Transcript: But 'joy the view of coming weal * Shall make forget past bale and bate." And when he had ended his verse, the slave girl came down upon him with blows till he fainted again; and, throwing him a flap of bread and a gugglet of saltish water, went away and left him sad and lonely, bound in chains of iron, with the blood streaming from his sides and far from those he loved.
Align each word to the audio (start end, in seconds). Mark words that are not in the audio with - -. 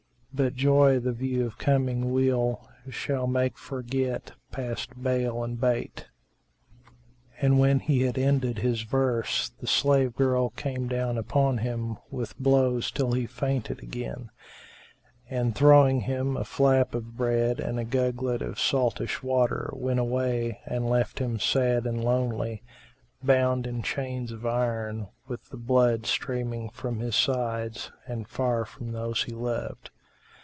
But 0.33 0.55
'joy 0.55 0.97
the 0.99 1.11
view 1.11 1.45
of 1.45 1.57
coming 1.57 2.09
weal 2.13 2.65
* 2.75 2.89
Shall 2.89 3.27
make 3.27 3.57
forget 3.57 4.31
past 4.49 5.03
bale 5.03 5.43
and 5.43 5.59
bate." 5.59 6.07
And 7.41 7.59
when 7.59 7.81
he 7.81 8.03
had 8.03 8.17
ended 8.17 8.59
his 8.59 8.83
verse, 8.83 9.49
the 9.49 9.67
slave 9.67 10.15
girl 10.15 10.47
came 10.51 10.87
down 10.87 11.17
upon 11.17 11.57
him 11.57 11.97
with 12.09 12.39
blows 12.39 12.91
till 12.91 13.11
he 13.11 13.25
fainted 13.27 13.83
again; 13.83 14.29
and, 15.29 15.53
throwing 15.53 15.99
him 15.99 16.37
a 16.37 16.45
flap 16.45 16.95
of 16.95 17.17
bread 17.17 17.59
and 17.59 17.77
a 17.77 17.83
gugglet 17.83 18.41
of 18.41 18.57
saltish 18.57 19.21
water, 19.21 19.69
went 19.73 19.99
away 19.99 20.61
and 20.65 20.89
left 20.89 21.19
him 21.19 21.39
sad 21.39 21.85
and 21.85 22.01
lonely, 22.05 22.63
bound 23.21 23.67
in 23.67 23.81
chains 23.81 24.31
of 24.31 24.45
iron, 24.45 25.09
with 25.27 25.49
the 25.49 25.57
blood 25.57 26.05
streaming 26.05 26.69
from 26.69 26.99
his 26.99 27.17
sides 27.17 27.91
and 28.07 28.29
far 28.29 28.63
from 28.63 28.93
those 28.93 29.23
he 29.23 29.33
loved. 29.33 29.89